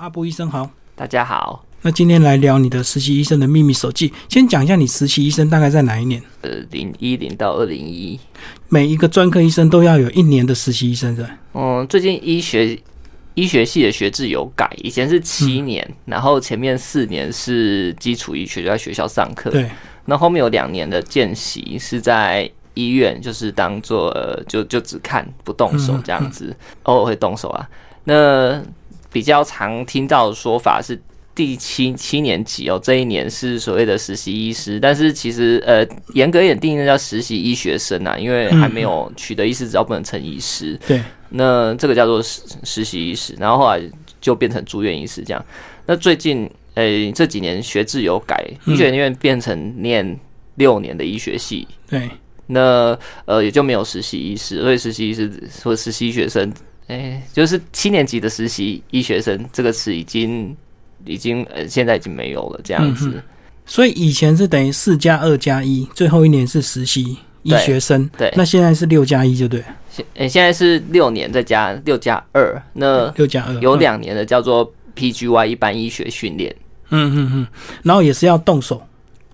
[0.00, 1.62] 阿布医生好，大家好。
[1.82, 4.10] 那今天来聊你的实习医生的秘密手记。
[4.30, 6.22] 先讲一下你实习医生大概在哪一年？
[6.40, 8.18] 呃，零一零到二零一。
[8.70, 12.80] 每一个专科医生都要有一年的实习医生，对嗯，最近医学
[13.34, 19.50] 医学系的学制有改，以前是七年，然后前面四年是基础医学，就在学校上课。
[19.50, 19.68] 对。
[20.06, 24.10] 那后面有两年的见习是在医院，就是当做
[24.48, 27.68] 就就只看不动手这样子，偶尔会动手啊。
[28.04, 28.62] 那
[29.12, 31.00] 比较常听到的说法是。
[31.32, 40.78] 第七七年级哦，这一年是所谓的实习医师，但是其实呃，严格一点定义叫实习医学生啊，因为还没有取得医师执照，不能成医师。
[40.86, 41.00] 对，
[41.30, 43.80] 那这个叫做实实习医师，然后后来
[44.20, 45.42] 就变成住院医师这样。
[45.86, 46.84] 那最近呃
[47.14, 50.18] 这几年学制有改，医学院变成念
[50.56, 51.66] 六年的医学系。
[51.88, 52.10] 对，
[52.48, 55.30] 那呃也就没有实习医师，所以实习医师
[55.62, 56.52] 或实习医学生，
[56.90, 60.56] 哎，就是七年级的实习医学生这个词已经。
[61.06, 63.22] 已经呃，现在已经没有了这样子，
[63.64, 76.54] 所以以前是等于四加二加一，最后一年是实习医学生，对，那现在是六加一就对，现呃现在是六年再加六加二，那六加二有两年的叫做 PGY 一般医学训练，
[76.90, 77.46] 嗯嗯嗯，
[77.82, 78.82] 然后也是要动手，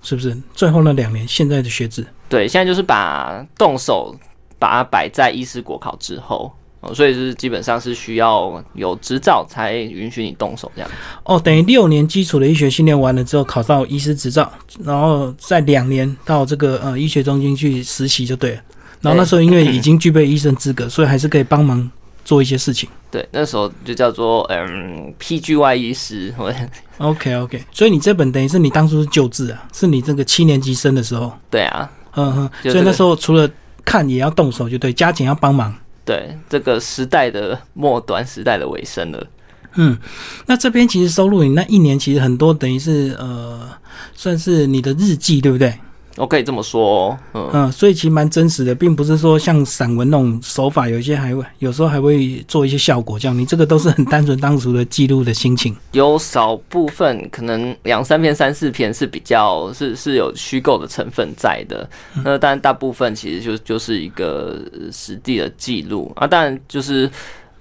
[0.03, 0.37] 是不是？
[0.55, 4.17] 最后那两年现在的学制，对，现在就是把动手
[4.57, 6.53] 把它摆在医师国考之后。
[6.95, 10.91] 所以是基本上是需要有执照才允许你动手这样。
[11.25, 14.51] 哦，等于六年基础的医学训练完了之后，考到医师执照，
[14.85, 18.61] 然后再两年到这个呃医学中心去实习就对了。
[19.01, 21.91] 然后那时候因为已 经具备医生资格，所以还是可以帮忙
[22.25, 22.89] 做一些事情。
[23.11, 26.35] 对，那时候就叫做嗯 PGY 医师。
[26.99, 31.31] OK OK，所以你这本等于是你当初是救治啊，是你这个七年级生的时候。
[31.51, 33.49] 对啊，嗯哼，所以那时候除了
[33.85, 35.73] 看也要动手，就对，加紧要帮忙。
[36.07, 39.27] 对这个时代的末端，时代的尾声了。
[39.75, 39.99] 嗯，
[40.47, 43.69] 那这边其实收录你那一年，其实很多等于是呃，
[44.15, 45.75] 算是你的日记，对不对？
[46.17, 55.77] 我可以这么说，嗯，所以其实蛮真实的，并不是说像散文那种手法，有一些还会有时候还会做一些效果，这样你这个都是很单纯当时的记录的心情。
[55.93, 61.89] 有少部分可能两三篇、三四篇是比较是是有虚构的成分在的，
[62.25, 64.59] 那但大部分其实就就是一个
[64.91, 67.11] 实地的记录啊，当然就是。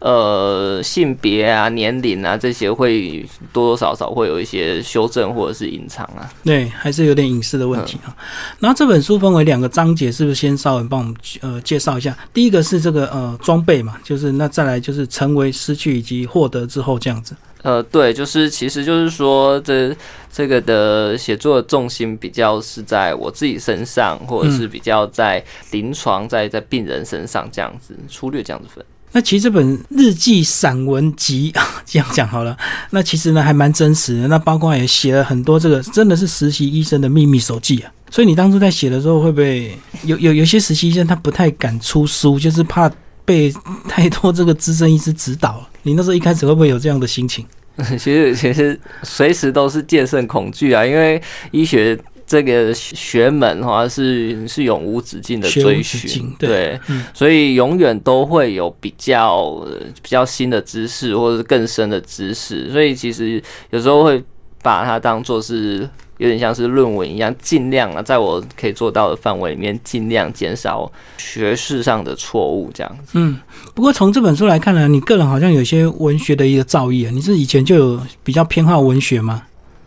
[0.06, 6.30] 呃，性别啊、年龄啊这些会多多少少会有一些修正或者是隐藏啊。
[6.44, 8.16] 对，还是有点隐私的问题啊。
[8.60, 12.16] 然后这本书分为两个章节，是不是先稍微帮我们呃介绍一下？
[12.32, 17.36] 第一个是这个呃装备嘛，就是那再来就是成为、失去以及获得之后这样子。
[17.64, 19.92] 呃，对，就是其实就是说这
[20.32, 28.86] 这个的写作的重心比较是在我自己身上，或者是比较在临床在在病人身上这样子，粗略这样子分。
[29.16, 31.54] 那其实这本日记散文集
[31.88, 32.56] 这样讲好了，
[32.90, 34.28] 那其实呢还蛮真实的。
[34.28, 37.90] 那包括也写了很多这个真的是实习医生的秘密手记啊。
[38.12, 42.92] 所以你当初在写的时候，会不会有有有些实习医生他不太敢出书，就是怕
[43.24, 43.50] 被
[43.88, 45.66] 太多这个资深医师指导？
[45.84, 47.46] 你那时候一开始会不会有这样的心情？
[47.98, 51.22] 其实其实随时都是戒慎恐惧啊，因为
[51.52, 51.98] 医学。
[52.28, 56.80] 这个学门哈是是永无止境的追寻，对，
[57.14, 59.64] 所以永远都会有比较
[60.02, 64.24] 比较新的知识或者是更深的知识，所以其实有时候会
[64.64, 65.88] 把它当做是
[66.18, 73.12] 有点像是论文一样，尽量啊，在我可以做到的范围里面，尽量减少学识上的错误，这样子。
[73.14, 73.38] 嗯，
[73.76, 79.44] 不过从这本书来看呢，你个人好像有些文学的一个造诣啊，你是以前就有比较偏好文学吗？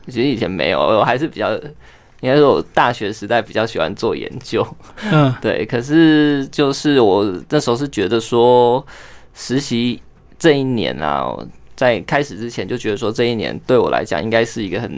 [0.06, 1.50] 其实以前没有，我还是比较。
[2.20, 4.66] 应该说，我大学时代比较喜欢做研究，
[5.10, 5.64] 嗯， 对。
[5.66, 8.84] 可是，就是我那时候是觉得说，
[9.34, 10.02] 实习
[10.38, 11.32] 这一年啊，
[11.76, 14.90] 在开始之前就觉得说，这一年对我来讲应该是一个很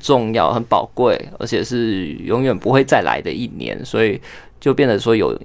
[0.00, 4.20] 重要、很宝贵，而且是永远不会再来的一年，所以
[4.60, 5.36] 就变得说有。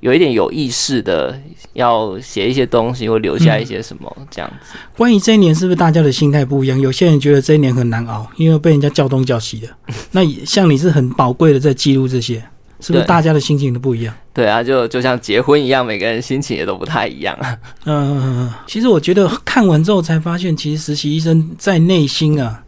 [0.00, 1.34] 有一点有意识的
[1.72, 4.76] 要写一些东西，或留下一些什么这样子。
[4.98, 6.78] 关于这一年，是不是大家的心态不一样？
[6.78, 9.68] 有些人觉得这一年很难熬，因为被人家叫东叫西的。
[10.12, 12.34] 那像你是很宝贵的在记录这些，
[12.80, 14.14] 是不是大家的心情都不一样？
[14.34, 17.58] 对啊，就就像结婚一样，每个人心情也都不太一样啊。
[17.86, 22.60] 嗯，其实我觉得看完之后才发现，其实实习医生在内心啊。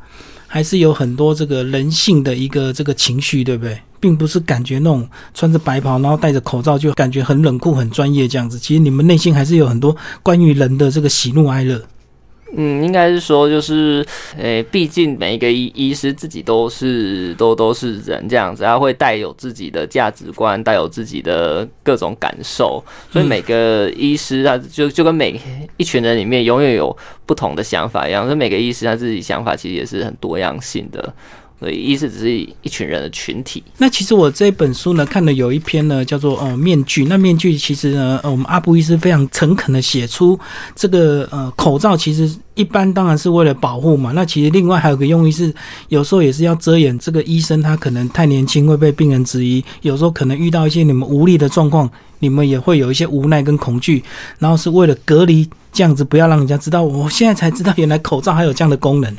[0.48, 3.76] 还是有很多这个人性的一个这个情绪，对不对？
[4.00, 8.58] 并不是感觉那种穿着白袍，然后戴着口罩就感觉很冷酷、很专业这样子。
[8.58, 11.82] 其实你们内心还是有很多关于人的这个喜怒哀乐。
[12.56, 14.06] 嗯，应该是说，就是，
[14.38, 25.38] 诶，毕竟每一个医医师自己都是都都是人这样子，他会带有自己的价值观，带有自己的各种感受，所以每个医师他就就跟每
[25.76, 26.96] 一群人里面永远有
[27.26, 31.12] 不同的想法一样，所以每个医师他自己想法其实也是很多样性的。
[31.58, 33.62] 所以，意思只是一群人的群体。
[33.78, 37.06] 那其实我这本书呢，看了有一篇呢，叫做“呃面具”。
[37.08, 40.38] 那面具其实呢，呃，我们阿布医师非常诚恳的写出
[40.74, 44.12] 这个呃口罩，其实一般当然是为了保护嘛。
[44.12, 45.50] 那其实另外还有个用意是，
[45.88, 54.04] 有时候也是要遮掩这个医生他可能太年轻会被病人质疑，有时候可能遇到一些你们无力的状况，你们也会有一些无奈跟恐惧，
[54.38, 56.82] 然后是为了隔离这样子，不要让人家知道。
[56.82, 59.16] 我现在才知道，原来口罩还有这样的功能。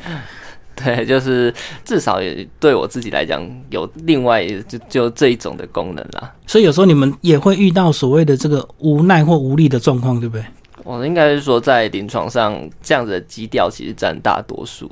[0.82, 1.52] 对，就是
[1.84, 6.32] 至少也对我自己来讲有另外就就这一种的功能啦。
[6.46, 10.44] 所以有时候你们也会遇到所谓的这个无奈或无力的状况，对不对？
[10.84, 14.90] 我应该是说在临床上这样子的基调其实占大多数。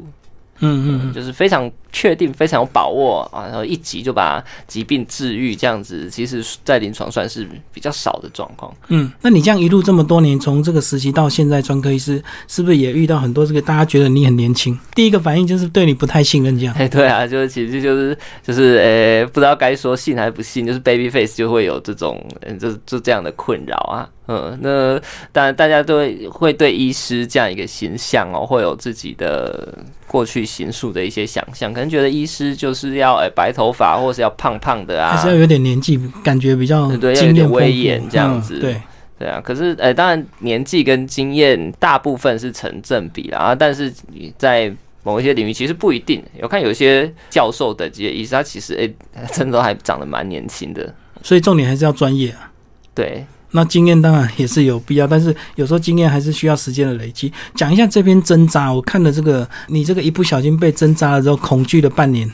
[0.60, 8.74] 嗯嗯，就是非常确定、非常有把握啊，然后一急就把疾病治愈，这样子，其实，在临床算是比较少的状况。
[8.88, 14.78] 嗯，那你这样一路这么多年，从这个实习到现在，专科医师，是不是也遇到很多这个大家觉得你很年轻？
[14.94, 16.74] 第一个反应就是对你不太信任这样。
[16.78, 24.08] 哎， 对啊，就是其实就是就是呃，不知道该说信还是不信，就是 baby face 就会有这种嗯，就就这样的困扰啊。
[24.28, 25.00] 嗯，那
[25.32, 29.72] 当然大家都会会对医师这样一个形象哦，会有自己的。
[30.08, 38.60] 过去行述的一些想象，可能觉得医师就是要诶白头发，或是要胖胖的啊，还是要有点年纪，感觉比较对，要有点威严这样子。
[38.60, 38.80] 对
[39.18, 46.22] 对啊，可是诶，当然年纪跟经验大部分是成正比啦，啊，但是你在某一些领域其实不一定。
[46.40, 48.94] 有看有些教授等级的医师，他其实诶
[49.32, 50.94] 真的还长得蛮年轻的。
[51.20, 52.50] 所以重点还是要专业啊。
[52.94, 53.26] 对。
[53.56, 57.32] 那经验当然也是有必要，但是有时候经验还是需要时间的累积。
[57.54, 62.30] 讲一下这边针扎，我看了这个，你这个一不小心被针扎了之后，恐惧了半年。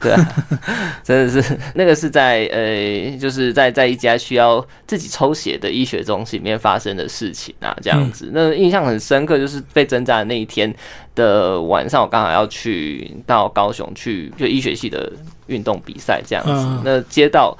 [0.00, 0.28] 对啊，
[1.02, 8.30] 真的是那个是在呃，就是在在一家需要自己抽血的医学中心里面发生的事情啊，这样子。
[8.32, 10.72] 那印象很深刻，就是被针扎的那一天
[11.14, 15.10] 的晚上，我刚好要去到高雄去就医学系的
[15.46, 16.82] 运动比赛这样子。
[16.84, 17.56] 那接到。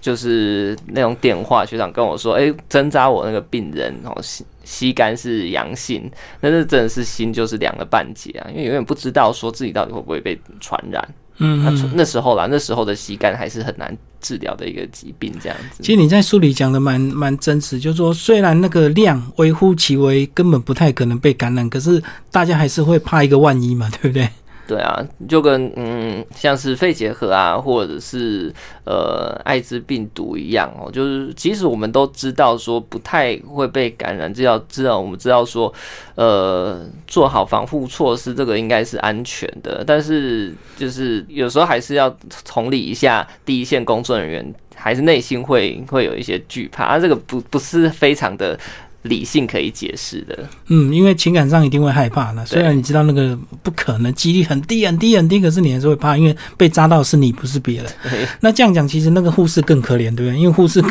[0.00, 8.46] 就是那种电话，学长跟我说：“哎，针扎我那个病人，然后膝膝肝是阳性，但是真的是心就是凉了半截啊！
[8.50, 11.06] 因为永远不知道说自己到底会不会被传染。
[11.40, 15.82] 嗯，那那时候啦，那时候的膝肝还是很难治疗的一个疾病，这样子。
[15.82, 22.02] 其实你在书里讲的蛮蛮真实，就是说虽然那个量微乎其微，根本不太可能被感染，可是
[22.32, 24.28] 大家还是会怕一个万一嘛，对不对？”
[24.68, 28.52] 对啊，就跟嗯，像是肺结核啊，或者是
[28.84, 35.72] 呃艾滋病毒一样哦，就是即使我们都知道说不太会被感染，只要知道我们知道说，
[36.16, 39.82] 呃，做好防护措施，这个应该是安全的。
[39.86, 42.14] 但是就是有时候还是要
[42.44, 48.60] 同理一下第一线工作人员，还是内心会会有一些惧怕，啊，这个不不是非常的。
[49.02, 52.44] 理性可以解释的，嗯，因为情感上一定会害怕的。
[52.44, 57.86] 虽然你知道那个不可能，几率很低很低很低，可是你还是会怕，因为被扎到是你，不是别人。
[58.40, 60.34] 那这样讲，其实那个护士更可怜，对不对？
[60.36, 60.82] 因为护士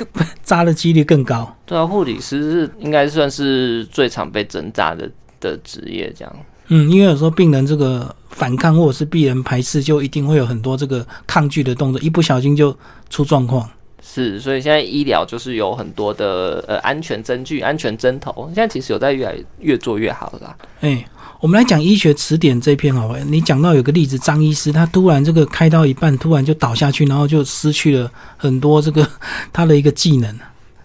[0.41, 1.53] 扎的几率更高。
[1.65, 5.09] 对啊，护理师是应该算是最常被针扎的
[5.39, 6.35] 的职业，这样。
[6.69, 12.75] 嗯，因为有时候病人这个反抗或者是病人排斥，就一定会有很多这个抗拒的动作，一不小心就
[13.09, 13.69] 出状况。
[14.09, 20.55] 是，所以现在医疗就是有很多的呃安全针具、安全针头，现在其实有在越来越做越好啦。
[20.79, 21.05] 哎，
[21.41, 29.05] 我们来讲医学词典这篇好，你讲到有个例子，张医师他突然这个开刀一半，突然就倒下去，然后就失去了很多这个
[29.51, 30.33] 他的一个技能，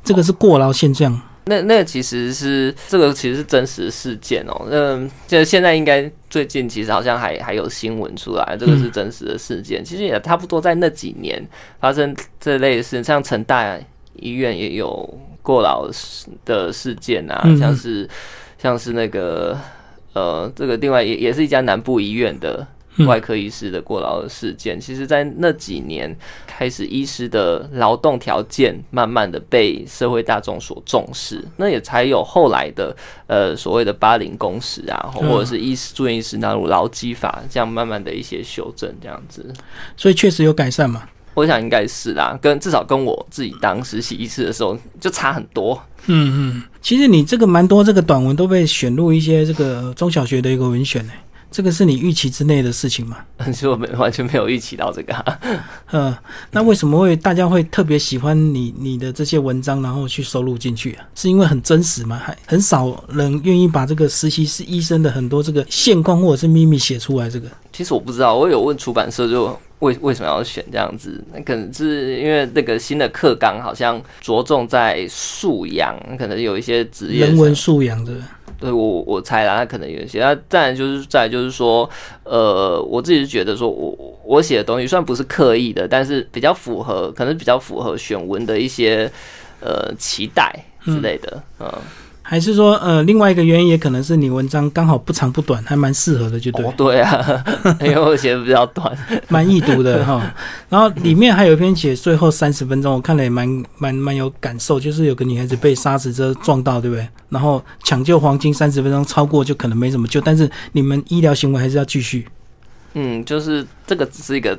[0.03, 1.19] 这个是过劳现象。
[1.47, 4.67] 那那其实是这个其实是真实事件哦。
[4.71, 9.85] 那这现在应该最近其实好像还还有新闻出来，这个是真实的事件。
[9.85, 11.43] 其实也差不多在那几年
[11.81, 13.79] 发生这类事，像成大
[14.15, 15.91] 医院也有过劳
[16.45, 18.09] 的事件啊，像是
[18.59, 19.59] 像是那个
[20.13, 22.67] 呃，这个另外也也是一家南部医院的。
[23.07, 26.15] 外科医师的过劳的事件，其实，在那几年
[26.47, 32.95] 开始，医师的劳动条件慢慢的被社会大众所重视，那也才有后来的
[33.27, 39.53] 呃所谓的八零工时啊，或者是医师住院医师纳入劳基法，这样慢慢的一些修正，这样子，
[39.97, 41.09] 所以确实有改善嘛？
[41.35, 45.83] 我想应该是啦，跟至少跟我自己当实习医师的时候就差很多。
[46.07, 51.13] 嗯嗯，其实你这个蛮多这个短文都被选入一些这个中小学的一个文选呢。
[51.53, 53.19] 这个是你预期之内的事情吗？
[53.47, 55.15] 其实我没完全没有预期到这个。
[55.93, 56.13] 嗯，
[56.51, 61.05] 那为什么会大家会特别喜欢你你的这些文章，然后去收录进去啊？
[61.15, 62.17] 是因为很真实吗？
[62.25, 67.29] 还很少人愿意把这个实习是医生的很多这个现况或者是秘密写出来。
[67.29, 71.23] 这个其实我不知道，我有问出版社，就为为什么要选这样子？
[71.33, 78.15] 那可能是因为那个新的课纲好像着重在素养，可能有一些职业人文素养的。
[78.63, 80.21] 对我我猜啦，他可能有一些。
[80.21, 81.89] 那再就是再就是说，
[82.25, 89.11] 呃，我自己是觉得说，我我写的东西虽然不是刻意的，但是比较符合，可能比较符合选文的一些
[89.61, 90.55] 呃期待
[90.85, 91.71] 之类的，嗯。
[92.25, 96.73] 还是说，呃，另外一个原因也可能是你文章刚好不长不短，还蛮适合的，就对。
[96.77, 97.45] 对啊，
[97.83, 98.97] 因为我写的比较短，
[99.29, 100.33] 蛮易读的哈。
[100.71, 107.07] 然后里面还有一篇写最后三十分钟，我看了也蛮蛮蛮有感受，就是有个女孩子被沙石车撞到，对不对？
[107.29, 112.27] 然后抢救黄金三十分钟，超过就可能没什么救，但是你们医疗行为还是要继续。
[112.95, 114.59] 嗯，就是这个只是一个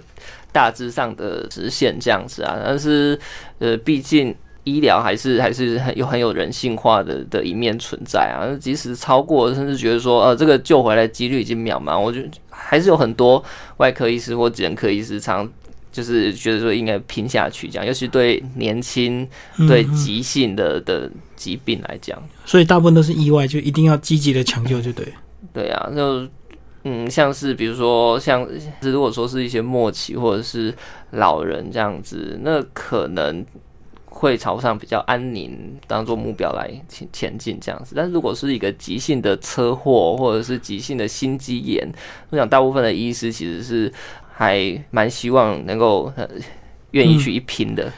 [0.52, 3.18] 大致上的直线这样子啊，但是
[3.60, 4.36] 呃，毕竟。
[4.66, 13.44] 医疗还是还是很有很有人性化的的一面存在啊，即使超过，甚至觉得说，呃，这个救回来几率已经渺茫，我觉得还是有很多
[13.78, 15.48] 外科医师或眼科医师常
[15.92, 19.28] 就是觉得说应该拼下去，这样，尤其对年轻、
[19.68, 25.06] 对急性的的疾病来讲，所以大部分都是意外，就一定要积极的抢救，就对。
[25.52, 26.26] 对啊，就
[26.86, 28.48] 嗯，像是比如说，像
[28.82, 30.74] 如果说是一些末期或者是
[31.12, 33.46] 老人这样子，那可能。
[34.16, 41.86] 会朝上比较安宁当做目标来前前进这样子，但是如果是一个急性的车祸或者是急性的心肌炎，
[42.30, 43.92] 我想大部分的医师其实是
[44.32, 46.14] 还蛮希望能够
[46.92, 47.92] 愿意去一拼的。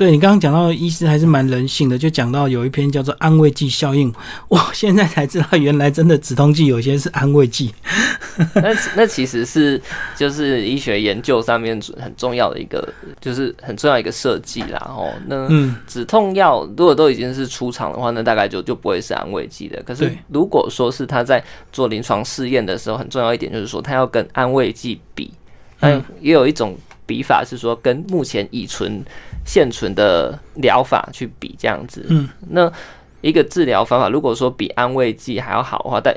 [0.00, 4.10] 对你刚刚讲到医师还是蛮人性的，就讲到有一篇叫做安慰剂效应，
[4.48, 7.70] 我现在才知道原来真的止痛剂有些是安慰剂。
[8.56, 9.78] 那那其实是
[10.16, 12.82] 就是医学研究上面很重要的一个，
[13.20, 14.78] 就是很重要一个设计啦。
[14.88, 15.46] 哦，那
[15.86, 19.82] 止痛药如果都已经是出厂的话，那大概就就不会是安慰剂的。
[19.82, 25.30] 可是如果说是他在做临床试验的时候，很重要一点就是说，他要跟安慰剂比。
[25.80, 29.04] 嗯，也有一种比法是说跟目前已存。
[29.44, 32.70] 现存的疗法去比这样子，嗯，那
[33.20, 36.14] 一个治疗方法，如果说比安慰剂还要好的话，代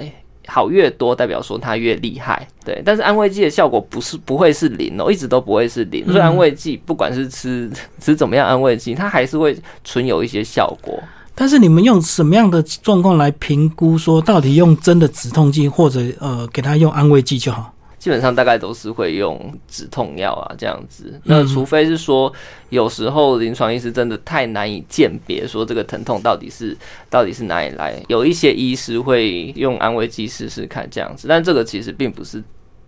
[0.48, 2.82] 好越多，代表说它越厉害，对。
[2.86, 6.06] 但是安慰剂的效果不是不会是零哦，一直都不会是零。
[6.06, 11.01] 所以安慰剂不管是吃 吃怎么样安慰剂，它还是会存有一些效果。
[11.34, 17.73] 但是你们用什么样的状况来评估说到底用真的止痛剂，或者呃给他用安慰剂就好？
[18.04, 21.18] 基本上大概都是会用止痛药啊，这样子。
[21.24, 22.30] 那除非是说，
[22.68, 26.78] 有时候临床医师真的太难以鉴别，说这个疼痛到底是
[27.10, 27.96] 到底是哪里来。
[28.10, 32.44] 有一些医师会用安慰剂试试看这样子，但这个其实并不是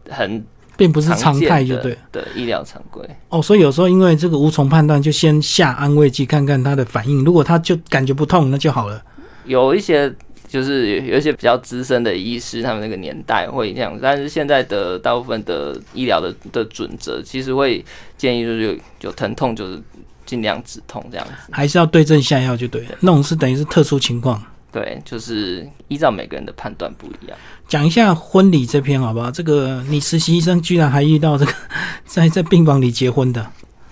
[0.09, 0.45] 很，
[0.75, 3.01] 并不是常态，就对的医疗常规。
[3.29, 7.23] 哦，所以有时候因为这个无从判断，就先下安慰剂看看他的反应。
[7.23, 9.01] 如果他就感觉不痛，那就好了。
[9.45, 10.13] 有一些。
[10.47, 17.83] 就是有一些比较资深的医师，他们那个年代会这样，但是现在的大部分的医疗的的准则，其实会
[18.17, 19.81] 建议就是有有疼痛就是
[20.25, 22.89] 尽量止痛这样子，还是要对症下药就对了。
[23.01, 27.37] 那种是等于是特殊情况，对，就是依照每个人的判断不一样。
[27.67, 29.31] 讲一下婚礼这篇好不好？
[29.31, 31.51] 这个你实习医生居然还遇到这个
[32.05, 33.45] 在在病房里结婚的，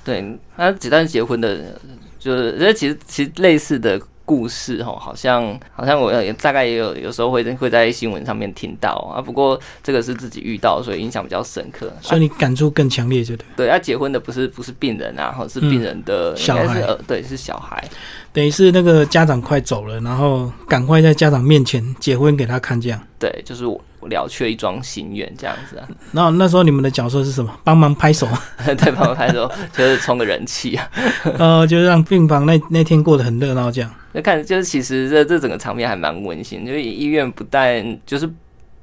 [0.05, 0.23] 对，
[0.55, 1.79] 他子弹结婚的，
[2.19, 3.99] 就是这其实其实类似的。
[4.25, 9.21] 故事哦，好像好像我也大概也有有时候会会在新闻上面听到啊。
[9.21, 13.45] 不过这个是自己遇到，所以印象比较深刻，所以你感触更强烈，就对。
[13.55, 17.83] 对，要结婚的不是不是病人啊，是病人的小孩，对，是小孩。
[18.33, 22.99] 等于是那个家长快走了，然后赶快在家长面前结婚给他看，这样。
[23.19, 25.87] 对，就是我了却一桩心愿这样子啊。
[26.11, 27.55] 那那时候你们的角色是什么？
[27.63, 28.27] 帮忙拍手，
[28.65, 30.89] 对，帮忙拍手，就是充个人气啊。
[31.37, 33.93] 呃， 就是让病房那那天过得很热闹，这样。
[34.13, 38.27] 那看，就是其实这这整个场面还蛮温馨，就是医院不但就是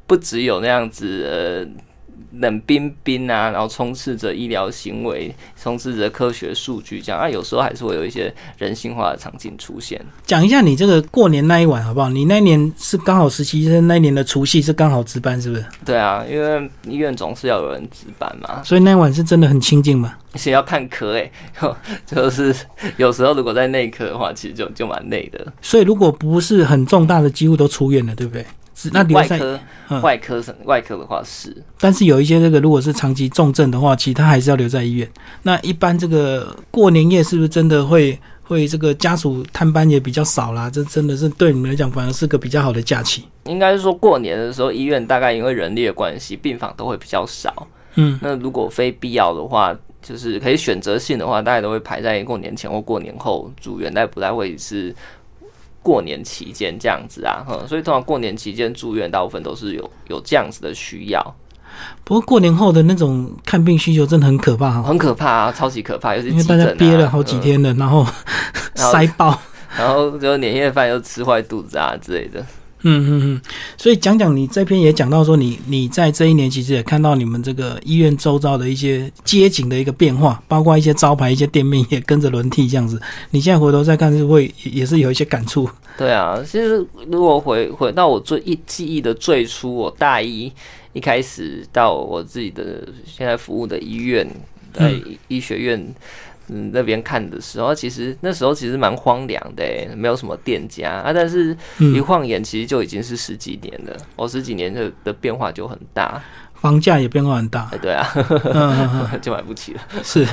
[0.07, 1.90] 不只有那样子呃。
[2.39, 10.01] 冷冰冰啊，然后充斥着医疗行为，充斥着科学数据，这样啊，有时候还是会有一些人性化的场景出现。
[10.25, 12.09] 讲一下你这个过年那一晚好不好？
[12.11, 15.65] 你那年是刚好实习生，那年的除夕是刚好值班，是不是？
[15.85, 20.15] 对啊，因为医院总是要有人值班嘛，所以那一晚是真的很清静嘛。
[20.37, 21.29] 先要看科哎，
[22.07, 22.55] 就是
[22.97, 25.45] 有时候如果在内科的话，其实就就蛮累的。
[25.61, 28.47] 所以如果不是很重大的，几乎都出院了，对不对？
[28.93, 29.61] 那外科，
[30.03, 35.09] 外科是外科的话是，但是有一些这个如果是长期重症的话，其他还是要留在医院。
[35.43, 43.25] 那一般这个过年夜是不是真的会会这个家属探班也比较少啦，这真的是对你们来讲反而是个比较好的假期。
[43.45, 47.67] 应该是说过年的时候，医院大概因为人力的关系，病房都会比较少。
[47.97, 54.95] 嗯，那如果非必要的话，就是可以选择性的话，大家都会排在过年前或过年后住院，但不太会是
[55.83, 57.45] 过年期间这样子啊。
[57.69, 61.35] 所以通常过年期间住院，大部分都是有有这样子的需要。
[62.05, 68.05] 不过过年后的那种看病需求真的很可怕，很可怕啊，超级可怕，尤其因为大家憋了好几天了，然后
[68.75, 69.39] 塞爆，
[69.79, 72.45] 然后就年夜饭又吃坏肚子啊之类的。
[72.83, 73.41] 嗯嗯嗯，
[73.77, 83.01] 所以讲讲你这篇也讲到说，你你在这一年其实也看到你们这个医院周遭的一些街景的一个变化，包括一些招牌、一些店面也跟着轮替这样子。
[83.31, 85.69] 你现在回头再看，是会也是有一些感触。
[85.99, 90.51] 对啊，其实如果回回到我最一记忆的最初，我大一
[90.95, 94.27] 一开始到我自己的现在服务的医院，
[94.73, 94.95] 在
[95.29, 95.79] 医学院。
[95.79, 95.95] 嗯，
[96.73, 99.64] 那边看的时候，其实那时候其实蛮荒凉的，
[99.97, 101.12] 没有什么店家啊。
[101.12, 101.57] 但是
[101.95, 103.97] 一晃眼，其实就已经是十几年了。
[104.16, 106.23] 我十几年的的变化就很大。
[106.54, 108.07] 房价也变化很大，对啊，
[109.23, 109.80] 就买不起了。
[110.04, 110.26] 是，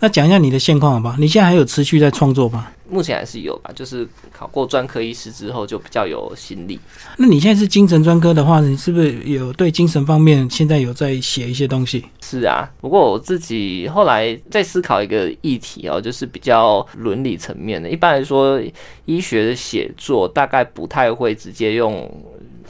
[0.00, 1.16] 那讲一下你的现况好吧？
[1.18, 2.66] 你现在还有持续在创作吗？
[2.92, 6.78] 目前还是有吧，就是考过专科医师之后就比较有心力。
[7.16, 12.04] 那你现在是精神专科的话，你是不是有对精神方面现在有在写一些东西？
[12.20, 17.88] 是啊，不过我自己后来在思考一个议题哦，就是比较伦理层面的。
[17.88, 18.60] 一般来说，
[19.06, 22.08] 医学的写作大概不太会直接用。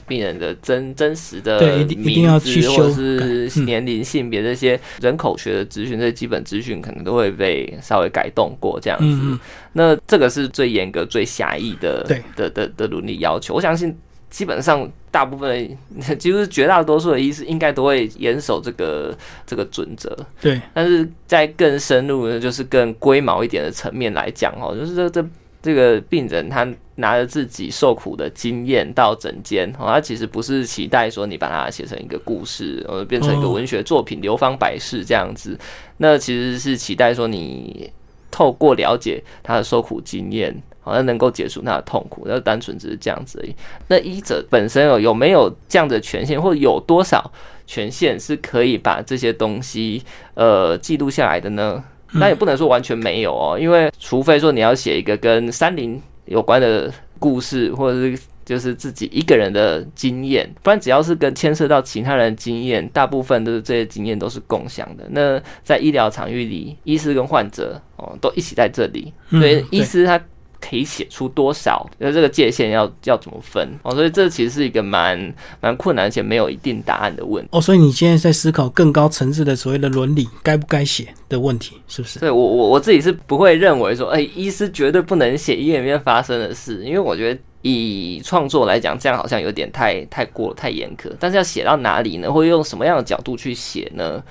[0.07, 1.61] 病人的真真实的
[1.97, 9.39] 名字或者是年龄、性别这些人口学的资讯，这些基本资讯可能都会被稍微改动过这样子。
[9.73, 12.03] 那这个是最严格、最狭义的
[12.37, 13.55] 的的的伦理要求。
[13.55, 13.97] 我相信
[14.31, 15.79] 基本上大部分，
[16.19, 20.17] 几乎绝大多数的医师应该都会严守这个这个准则。
[20.41, 25.27] 对，但是在更深入的，就是更龟毛一点的层面来讲哦，就是这这。
[25.63, 26.67] 这个病人他
[26.97, 35.57] 拿着自己受苦的经验到诊间，他其实不是期待说你把它写成一个故事，呃，变成一个文学作品流芳百世这样子。
[35.97, 37.91] 那其实是期待说你
[38.31, 43.55] 透过了解他的受苦经验，好像能够解除他的痛苦，那单纯只是这样子而已。
[43.89, 47.31] 那医者本身有有没有这样的权限，或有多少
[47.67, 50.03] 权限是可以把这些东西
[50.35, 51.85] 呃记录下来的呢？
[52.13, 65.05] 那也不能说完全没有哦，因为除非说你要写一个跟山林有关的故事，或者是就是自己一个人的经验，不然只要是跟牵涉到其他人经验，大部分都是这些经验都是共享的。
[65.11, 70.21] 那在医疗场域里，医师跟患者哦都一起在这里，所以医师他。
[70.63, 71.85] 可以写出多少？
[71.99, 73.69] 那这个界限要要怎么分？
[73.83, 77.49] 哦，所以这其实是一个蛮蛮困难且没有一定答案的问题。
[77.53, 82.21] 哦，所以你现在在思考更高层次的所谓的伦理该不该写的问题，是不是？
[82.21, 91.11] 对我我我自己是不会认为说，哎，医师绝对不能写医院里面发生的事，因为我觉得以创作来讲，这样好像有点太太过太严苛。
[91.19, 92.31] 但是要写到哪里呢？
[92.31, 94.23] 会用什么样的角度去写呢？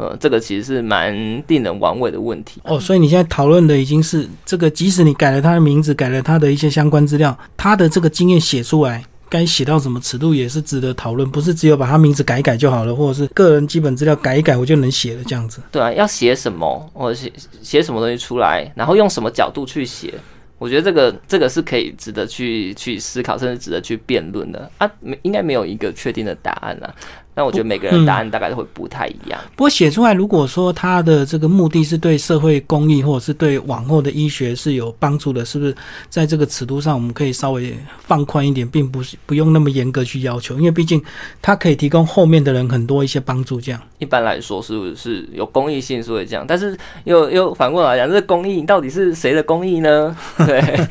[0.00, 1.14] 呃，这个其实是蛮
[1.46, 2.80] 令人玩味的问题哦。
[2.80, 15.60] 所以你现在讨论的已经是这个，即使你改了他的名字，改了他的一些相关资料，他的这个经验写出来，该写到什么尺度也是值得讨论，不是只有把他名字改一改就好了，或者是个人基本资料改一改我就能写了这样子。
[15.70, 20.14] 对啊，要写什么，或者写写什么东西出来，然后用什么角度去写，
[20.56, 24.90] 我觉得这个这个是可以值得去去思考，甚至值得去辩论的啊。
[25.00, 26.94] 没应该没有一个确定的答案了。
[27.40, 29.40] 但我觉得每个人答案大概都会不太一样。
[29.56, 35.74] 不过写出来，如果说他的这个目的是对社会公益，或者是对往后的医学是有帮助的，是不是
[36.10, 40.54] 在这个尺度上我们可以稍微放宽一点，并不是不用那么严格去要求？
[40.56, 41.02] 因为毕竟
[41.40, 43.58] 他可以提供后面的人很多一些帮助。
[43.58, 46.44] 这样一般来说是是有公益性，所以这样。
[46.46, 50.14] 但是又又反过来讲，这公益到底是谁的公益呢？
[50.46, 50.86] 对，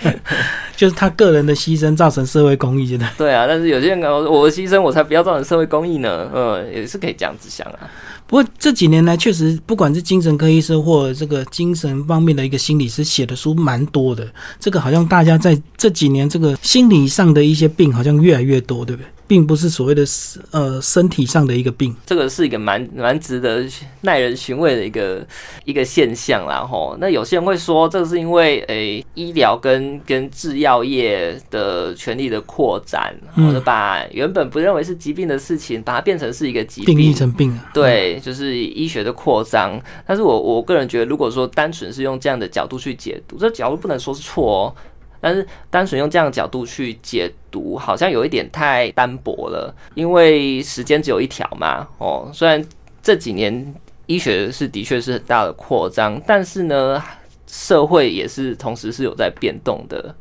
[0.75, 3.07] 就是他个人的牺牲造成社会公益，真的。
[3.17, 6.29] 对啊，但是有些人讲我的牺牲，我才不要造成社会公益呢。
[6.39, 7.79] 呃，也是可以这样子想啊。
[8.25, 14.27] 不过这几年来，确实不管是精神科医生或这个精神方面的一个心理师写的书蛮多的。
[14.59, 19.07] 这个好像大家在这几年，这个心理上的一些病好像越来越多，对不对？
[19.29, 20.03] 并不是所谓的
[20.49, 23.63] 呃身体上的一个病，这个是一个蛮蛮值得
[24.01, 25.23] 耐人寻味的一个
[25.65, 26.97] 一个现象啦吼。
[26.99, 37.55] 那有些人会说，这个是因为诶医疗跟跟制药业的权力的扩展，或者把原本不认为是疾病的事情，把它变成是一个疾病，定义成病。
[37.71, 39.79] 对，就是医学的扩张。
[40.07, 44.75] 但是我我个人觉得，如果说单纯是用这样的角度去解读，这角度不能说是错哦。
[45.21, 49.73] 但是单纯用这样的角度去解读，好像有一点太单薄了。
[49.95, 52.63] 因为时间只有一条嘛，哦，虽然
[53.01, 53.73] 这几年
[54.05, 57.01] 医学是的确是很大的扩张，但是呢，
[57.47, 60.15] 社会也是同时是有在变动的。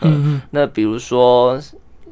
[0.00, 0.42] 嗯嗯。
[0.50, 1.60] 那比如说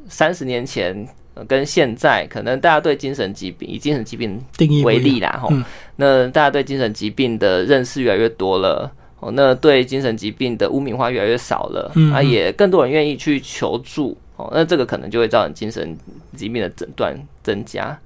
[0.08, 1.06] 三十年前
[1.46, 5.52] 跟现在，可能大家对精神疾病以精神疾病定义为例啦，吼，
[5.96, 15.96] 那大家对精神疾病的认识越来越多了，哦，那对精神疾病的污名化越来越少了，啊，也更多人愿意去求助，哦，那这个可能就会造成精神
[16.36, 17.98] 疾病的诊断增加。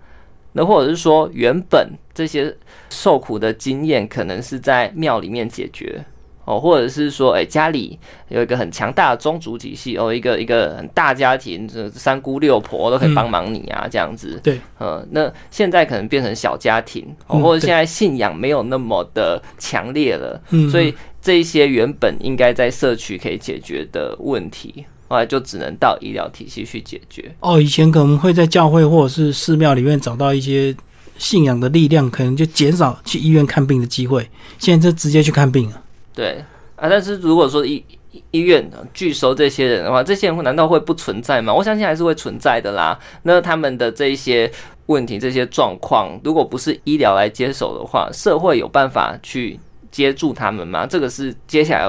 [0.53, 2.57] 那或者是说，原本这些
[2.90, 6.05] 受苦的经验，可能是在庙里面解决
[6.44, 7.98] 哦，或者是说，哎，家里
[8.29, 14.40] 有一个很强大的宗族体系哦，一个一个很大家庭，这三姑六婆都可以帮忙你啊，这样子。
[14.42, 24.85] 对，呃，那现在可能变成小家庭，或者现在信仰没有那么的强烈了，所以这些原本应该在社区可以解决的问题。
[25.09, 27.35] 后来就只能到医疗体系去解决。
[27.40, 30.72] 哦，以前可能会在教会或者是寺庙里面找到一些
[31.18, 34.31] 信仰的力量，可能就减少去医院看病的机会。
[34.59, 35.83] 现在就直接去看病了。
[36.14, 36.44] 对
[36.77, 37.85] 啊，但是如果说医
[38.33, 41.55] 医院拒收这些人的话，这些人难道会不存在吗？
[41.55, 42.99] 我相信还是会存在的啦。
[43.23, 44.51] 那他们的这一些
[44.87, 50.85] 问题、这些状况，如果不是医疗来接手的话，社会有办法去接住他们吗？
[50.87, 51.88] 这个是接下来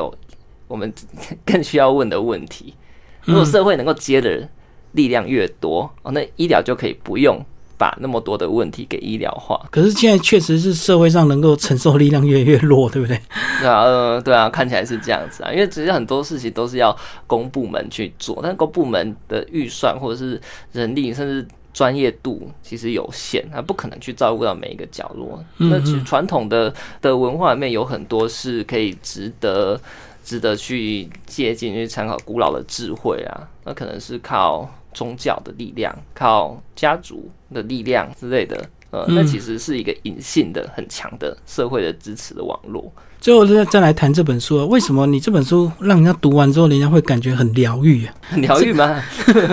[0.67, 0.93] 我们
[1.43, 2.75] 更需要问的问题。
[3.23, 4.47] 如果社会能够接的
[4.91, 7.43] 力量越多哦，那医疗就可以不用
[7.81, 9.59] 把那么多的问题给医疗化。
[9.71, 13.19] 可是现在确实是社会上能够承受力量越来越弱，对不对？
[13.59, 15.51] 对啊，呃，对啊，看起来是这样子啊。
[15.51, 20.39] 因为其实很多事情都是要公部门去做，但公部门的预算或者是
[20.71, 25.43] 人力甚至专业度其实有限，他不可能去照顾到每一个角落。
[25.57, 29.81] 那其实传统的的文化里面有很多是可以值得。
[30.23, 42.91] 值得去借鉴、去参考古老的智慧啊，那可能是靠宗教的力量、靠家族的力量之类的，呃，那其实是一个隐性的、很强的社会的支持的网络。
[43.19, 48.13] 最后再再来谈这本书啊，为什么你这本书让人家读完之后，人家会感觉很疗愈啊？
[48.23, 48.99] 很疗愈吗？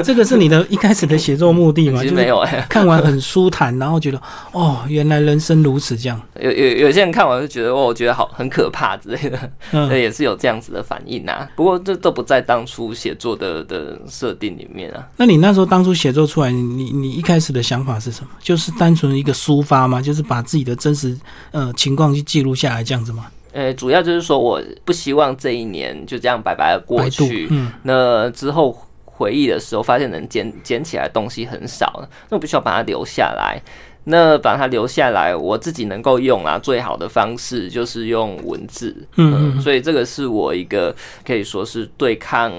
[0.03, 2.01] 这 个是你的一开始的写作目的吗？
[2.03, 4.19] 其实没有哎，看完很舒坦，然后觉得
[4.53, 6.19] 哦，原来人生如此这样。
[6.41, 9.39] 有有有些人看完就觉得哦，我觉得好很可怕之类的，
[9.73, 11.47] 嗯，也是有这样子的反应啊。
[11.55, 15.07] 不过这都不在当初写作的的设定里面啊。
[15.19, 18.31] 那你那时候当初写作出来，你你一开始的想法是什么？
[18.41, 20.03] 就是单纯的一个抒发吗？
[20.03, 21.17] 就是把自己的真实
[21.53, 23.27] 呃情况去记录下来这样子吗？
[23.53, 27.47] 呃，主要就是说，我不希望这一年就这样白白的过去。
[27.51, 33.61] 嗯，那之后回忆的时候，发现能捡捡起来东西很少，那我必须要把它留下来。
[34.05, 38.97] 那把它留下来，我自己能够用啊，最好的方式就是用文字。
[39.17, 40.95] 嗯，所以这个是我一个
[41.27, 42.53] 可以说是对抗。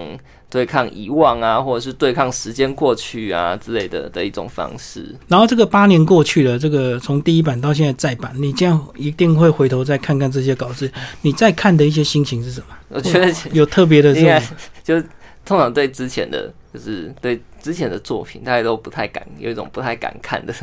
[0.50, 5.16] 对抗遗忘啊，或者是对抗时间过去啊之类的的一种方式。
[5.28, 12.68] 然后这个八年过去了，这个从第一版到现在再版，你这样一定会回头再看看这些稿子，你再看的一些心情是什么？
[12.90, 14.42] 我觉得有特别的，应该
[14.84, 15.00] 就
[15.46, 17.39] 通常对之前的，就是对。
[17.62, 20.54] 之前的作品，大家都不太敢，有一种不太敢看的，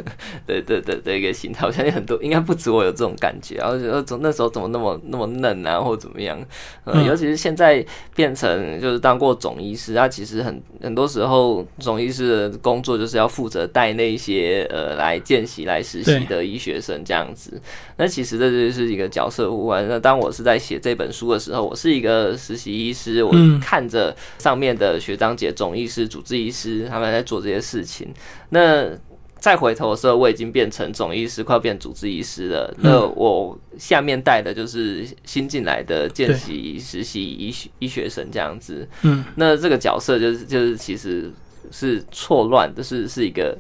[0.46, 1.66] 对对对的一个心态。
[1.66, 3.57] 我相信很多，应该不止我有这种感觉。
[3.57, 6.42] 然后觉得怎那时候怎么那么那么嫩啊，或者怎么样？
[6.85, 17.61] 呃，尤其是现在变成就是当过总医师，他其实很很多时候总医师的工作就是要负责带那些呃来见习、来实习的医学生这样子。
[17.98, 19.87] 那其实这就是一个角色互换。
[19.87, 26.86] 那当我是在写这本书的时候，我是一个实习医师，我看着上面的学长姐、总医师、主治医师。
[26.88, 28.12] 他们在做这些事情，
[28.50, 28.88] 那
[29.38, 32.74] 再回头的时候，我已经变成总医师，快要变主治医师了。
[32.78, 38.88] 那我下面带的就是新进来的见习实习医医学生这样子。
[39.02, 41.30] 嗯，那这个角色就是就是其实
[41.70, 43.56] 是错乱的，是是一个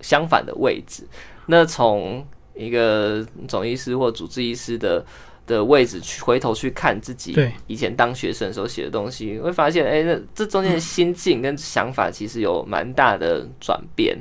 [0.00, 1.04] 相反的位置。
[1.46, 5.04] 那从一个总医师或主治医师的。
[5.46, 14.16] 的位置去回头去看自己以前当学生时候写的东西，会发现，哎，那这中间的心境跟想法其实有蛮大的转变。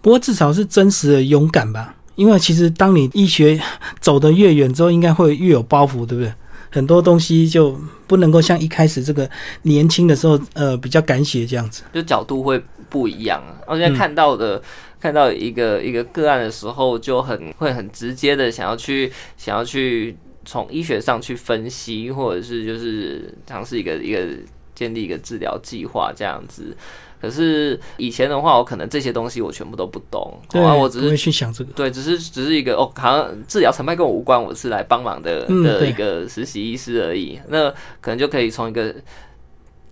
[0.00, 3.58] 不过至少是真实的勇敢吧，因为其实当你医学
[4.00, 6.32] 走得越远之后，应该会越有包袱，对不对？
[6.70, 9.28] 很多东西就不能够像一开始这个
[9.62, 13.56] 年轻的时候，呃，比较敢写这样子，就角度会不一样啊。
[13.66, 14.60] 我现在看到的，
[15.00, 20.16] 看到一个一个个案的时候，就很会很直接的想要去想要去。
[20.46, 24.26] 从医学上去分析，或者是就是尝试一个一个
[24.74, 26.74] 建立一个治疗计划这样子。
[27.18, 37.40] 可是以前的话，我可能这些东西我全部都不懂，对啊，我只是去想这个，对，只是只是一个哦，好像治疗成败跟我无关，我是来帮忙的的一个实习医师而已。
[37.48, 37.70] 那
[38.02, 38.94] 可能就可以从一个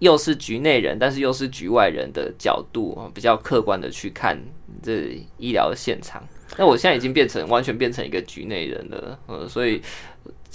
[0.01, 4.39] 又是局内人，但是又是局外人的角度，比较客观的去看
[4.83, 6.23] 这医疗现场。
[6.59, 9.81] 那我现在已经变成完全变成一个局内人了，呃，所以。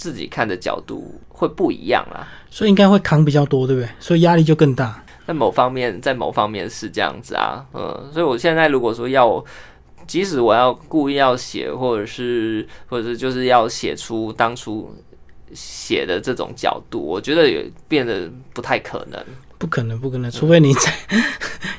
[0.00, 3.88] 自己看的角度会不一样啦，所以应该会扛比较多，对不对？
[4.00, 5.04] 所以压力就更大。
[5.26, 9.44] 在某方面，在某方面是这样子啊，嗯，所以我现在如果说要，
[10.06, 14.90] 即使我要故意要写，或者是，或者是就是要写出当初
[15.52, 19.22] 写的这种角度，我觉得也变得不太可能。
[19.60, 20.90] 不可能，不可能，除非你在，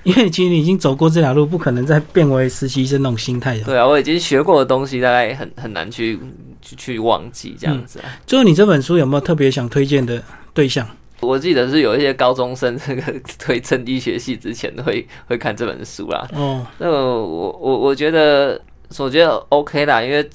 [0.03, 6.19] 因为其实你已经走过这条路，不可能再变为实习生那种心态对啊，我已经学过的东西，大概很很难去
[6.61, 7.99] 去去忘记这样子。
[8.27, 10.87] 最后，你这本书有没有特别想推荐的对象？
[11.21, 13.01] 我记得是有一些高中生，这个
[13.39, 16.27] 推称医学系之前会会看这本书啦。
[16.33, 18.61] 哦，那我我我觉得，
[18.99, 20.29] 我觉得 OK 啦，因为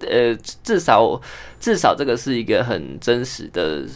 [0.00, 1.18] 呃，至少
[1.58, 3.86] 至少这个是一个很真实的。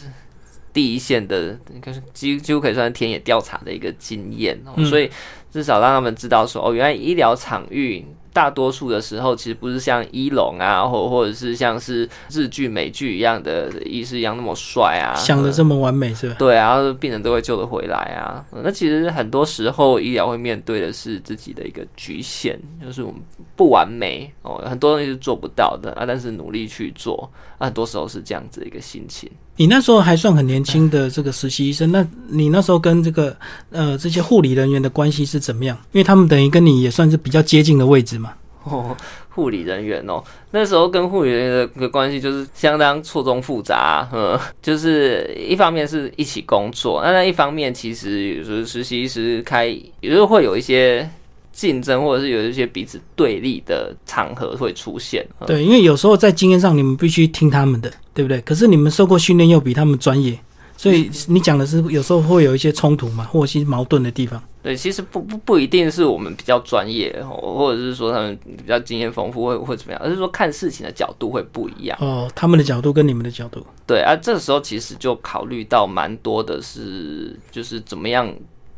[0.75, 5.09] 第一线的，应该是几几乎可以算是田野调查的一个经验，所以
[5.49, 8.05] 至少让他们知道说，哦，原来医疗场域。
[8.35, 16.35] 大多数的时候，其实不是像一龙啊，或或者是像是日剧、美剧一样的医师一样那么帅啊，想的这么完美是吧？
[16.37, 18.45] 对啊，病人都会救得回来啊。
[18.51, 23.21] 那其实很多时候医疗会面对的是自己的一个局限，就是我们
[23.55, 29.31] 不完美哦，很多东西是做不到的啊，但是努力去做啊，很多时候是这样子的一个心情。
[29.57, 33.35] 你那时候还算很年轻的这个实习医生，那你那时候跟这个
[33.71, 35.77] 呃这些护理人员的关系是怎么样？
[35.91, 38.33] 因为他们等于跟你也算是比较接近的位置嘛。
[38.65, 38.97] 哦，
[39.29, 49.67] 护理人员哦，那时候跟护理人员的关系就是相当错综复杂，嗯，就是一方面是一起工作，那那一方面其实有时候实习医师开，
[50.01, 51.07] 有时候会有一些
[51.55, 55.25] 竞争，或者是有一些彼此对立的场合会出现。
[55.47, 58.41] 对，因为有时候在经验上你们必须听他们的，对不对？
[58.41, 60.37] 可是你们受过训练又比他们专业。
[60.77, 64.43] 所以你讲的是有时候会有一些冲突嘛，或者是矛盾的地方。
[64.61, 71.97] 对，其实不不不一定是我们比较专业，或者是说他们比较经验丰富，会会怎么样，而是说看事情的角度会不一样。
[72.01, 73.65] 哦，他们的角度跟你们的角度。
[73.87, 78.29] 对啊，这时候其实就考虑到蛮多的是，就是怎么样。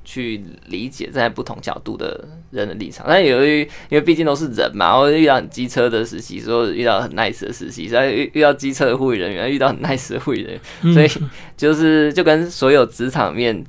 [0.08, 13.62] 去理解站在不同角度的人的立场，但由于因为毕竟都是人嘛，然后遇到很机车的实习，说遇到很 nice 的实习，所以遇遇到机车的护理人员，遇到很 nice 的护理人员，所以就是就跟所有职场面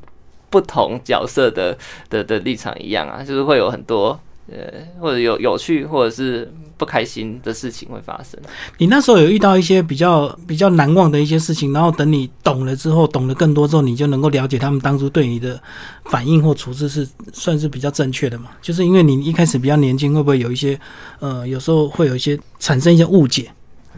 [0.48, 1.76] 不同角色的
[2.08, 4.18] 的的立场一样啊，就是会有很多。
[4.50, 4.56] 呃，
[4.98, 8.40] 或者有有趣或者是不开心的事情会发生。
[8.78, 15.60] 你那时候有遇到一些比较比较难忘的一些事情，然后等你懂了之后，懂得更多之后，你就能够了解他们当初对你的
[16.04, 18.50] 反应或处置是算是比较正确的嘛？
[18.62, 20.78] 就是因为你一开始比较年轻，会不会有一些
[21.18, 23.50] 呃，有时候会有一些产生一些误解？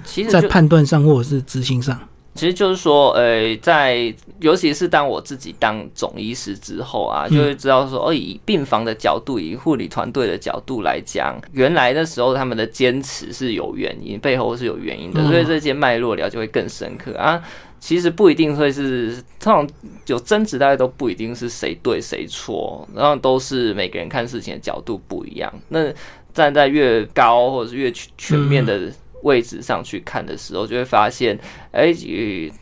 [0.02, 2.00] 其实，在判断上或者是执行上。
[2.32, 17.42] 其实就是说，呃，在尤其是当我自己当总医师之后啊，就会知道说，哦，以病房的角度，以护理团队的角度来讲，原来的时候他们的坚持是有原因，背后是有原因的，所以这些脉络了解会更深刻啊。
[17.80, 19.68] 其实不一定会是，通常
[20.06, 25.52] 有争执，大家都不一定是谁对谁错，然后都是每个人看事情的角度不一样。
[25.68, 25.92] 那
[26.32, 28.90] 站在越高或者是越全面的。
[29.22, 31.38] 位置上去看的时候，就会发现，
[31.72, 31.94] 哎，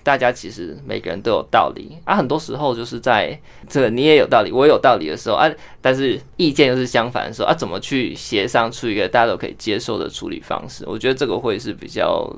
[0.03, 2.17] 大家其实每个人都有道理啊。
[2.17, 5.49] 很多时候就是在这个你也有道理，我也有道理的时候啊，
[5.81, 10.85] 但是意见又是相反的时候啊，怎么去协商出一个大家都可以接受的处理方式？
[10.87, 12.29] 我觉得这个会是比较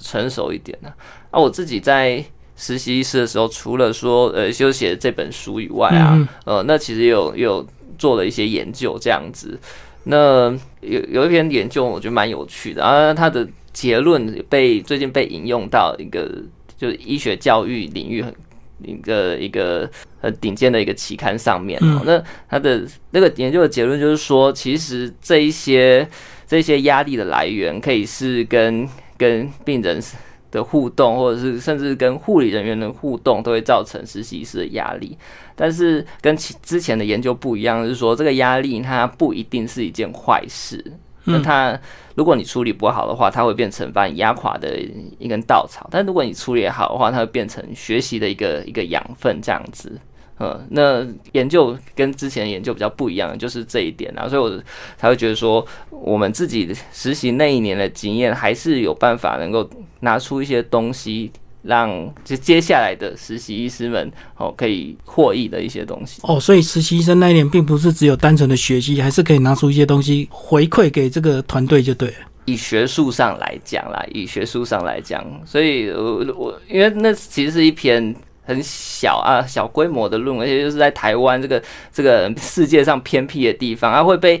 [0.00, 0.88] 成熟一点的。
[1.30, 2.24] 啊，我自己在
[2.56, 7.64] 实习医师的时候，除了说呃，就写这本书以外啊，呃，那其实有有
[7.96, 9.56] 做了一些研究这样子。
[10.04, 13.46] 那有有一篇研究，我觉得蛮有趣的啊，它的。
[13.78, 16.28] 结论被最近被引用到一个
[16.76, 18.34] 就是医学教育领域很
[18.82, 19.88] 一个一个
[20.20, 21.78] 很顶尖的一个期刊上面。
[22.04, 26.08] 那他的那个研究的结论就是说，其实这一些
[26.44, 30.02] 这些压力的来源可以是跟跟病人
[30.50, 35.16] 的互动，或者是甚至跟护理人员的互动，都会造成实习师的压力。
[35.54, 40.84] 但是跟其之前的研究不一样，就是说这个压力它不一定是一件坏事。
[41.28, 41.78] 那它，
[42.14, 44.78] 如果你处理不好的话，它会变成把你压垮的
[45.18, 50.00] 一根稻草；但如果你处理好的话，它会变成学习的一个一个养分，这样子。
[50.40, 54.62] 嗯，那研究跟之前研究比较不一样的就是这一点啊，所以我
[54.96, 59.68] 才会觉得说，我们自己实习那一年的经验，还是有办法能够
[60.00, 61.32] 拿出一些东西。
[61.62, 61.90] 让
[62.24, 72.14] 就接下来的实习医师们哦可以获益的一些东西哦，所以实习医生那一年并不是只有单纯的学习，还是可以拿出一些东西回馈给这个团队就对了。
[72.44, 84.40] 以学术上来讲啦，以学术上来讲，所以我我因为那其实是一篇很小啊小规模的论文，而且就是在台湾这个这个世界上偏僻的地方，它会被。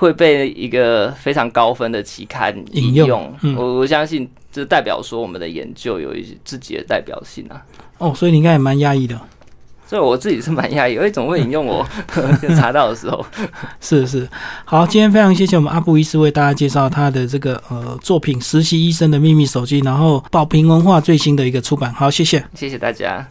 [0.00, 3.34] 会被一个非常高分的期刊引用。
[3.56, 7.62] 我我相信，这代表说我们的研究有一些自己的代表性啊。
[7.98, 9.18] 哦，所以你应该也蛮压抑的。
[9.86, 11.82] 所以我自己是蛮压抑，为什么会引用我
[12.54, 13.24] 查到的时候？
[13.80, 14.28] 是是，
[14.66, 21.90] 好，今天非常谢谢我们阿布医师为大家介绍他的这个呃作品《实习医生的秘密手机》，然后宝瓶文化最新的一个出版。
[21.94, 23.26] 好，谢谢，谢谢大家。